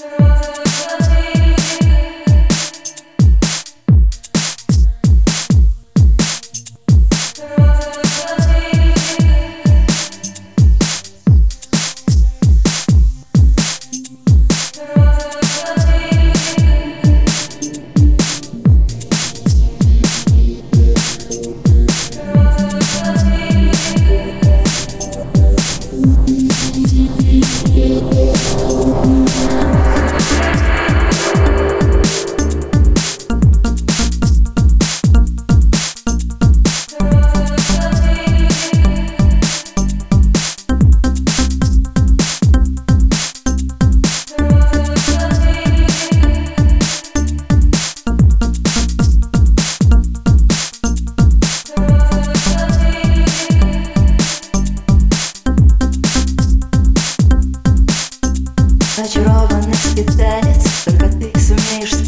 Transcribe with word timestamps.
Turn. 0.00 0.29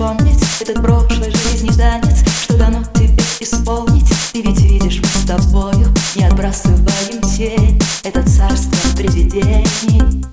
Вспомнить 0.03 0.43
Этот 0.61 0.83
прошлой 0.83 1.31
жизни 1.31 1.71
танец 1.71 2.25
Что 2.43 2.57
дано 2.57 2.83
тебе 2.95 3.23
исполнить. 3.41 4.13
Ты 4.33 4.43
ведь 4.43 4.61
видишь, 4.61 5.01
мы 5.01 5.07
с 5.07 5.27
тобою 5.27 5.95
Не 6.17 6.25
отбрасываем 6.25 7.21
тень. 7.37 7.81
Это 8.03 8.23
царство 8.29 8.97
привидений. 8.97 10.25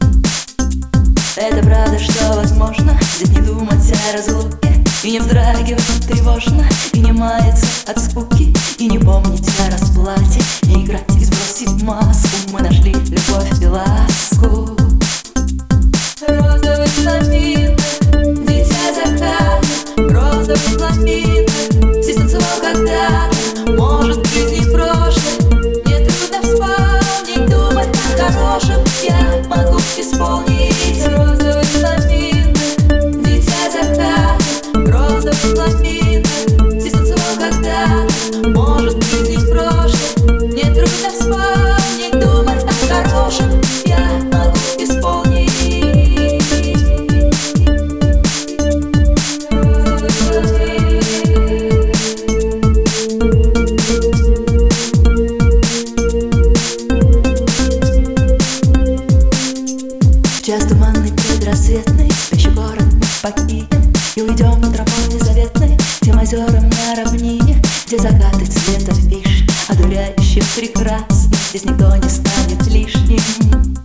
Это 1.36 1.64
правда, 1.64 2.00
что 2.00 2.34
возможно 2.36 3.00
Здесь 3.16 3.30
не 3.30 3.42
думать 3.42 3.92
о 3.92 4.17
разлуке. 4.17 4.84
И 5.03 5.11
не 5.11 5.20
вздрагивать 5.20 6.08
тревожно 6.08 6.66
И 6.94 7.00
не 7.00 7.11
маяться 7.11 7.66
от 7.88 8.00
скуки. 8.00 8.54
И 8.80 8.88
не 8.88 8.98
помнить 8.98 9.48
о 9.59 9.72
расплате 9.72 10.42
Не 10.64 10.83
играть 10.83 11.16
и 11.16 11.23
сбросить 11.23 11.81
маску 11.83 12.19
Час 60.50 60.64
туманный 60.67 61.11
предрассветный 61.11 62.10
Спящий 62.10 62.50
город 62.50 62.82
мы 62.94 63.06
покинем 63.21 63.67
И 64.20 64.22
уйдем 64.22 64.62
тропой 64.62 65.20
заветной 65.22 65.78
Тем 66.02 66.20
озерам 66.20 66.70
на 66.70 66.96
равнине 67.02 67.64
Где 67.88 67.98
закаты 67.98 68.46
цвета 68.48 68.94
фиш 68.94 69.46
Одуряющих 69.70 70.44
прекрасно 70.56 71.38
Здесь 71.50 71.64
никто 71.64 71.96
не 71.96 72.10
станет 72.10 72.68
лишним. 72.68 73.78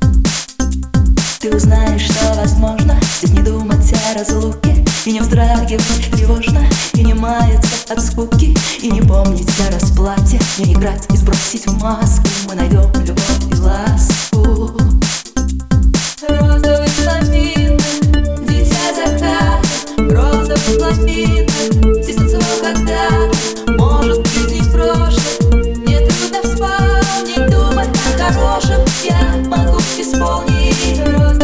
Ты 1.41 1.55
узнаешь, 1.55 2.11
что 2.11 2.35
возможно 2.35 2.99
Здесь 3.19 3.31
не 3.31 3.43
думать 3.43 3.93
о 3.93 4.19
разлуке 4.19 4.85
И 5.05 5.13
не 5.13 5.21
вздрагивать 5.21 6.11
тревожно 6.11 6.67
И 6.95 7.05
не 7.05 7.15
маяться 7.15 7.93
от 7.93 8.01
скуки 8.01 8.57
И 8.83 8.91
не 8.91 9.03
помнить 9.03 9.49
о 9.61 9.73
расплате 9.73 10.41
Не 10.59 10.73
играть 10.73 11.07
и 11.13 11.17
сбросить 11.17 11.71
маску. 11.81 12.27
Мы 12.49 12.57
найдем 12.57 12.91
любовь 13.07 13.14
исполнить 30.75 31.44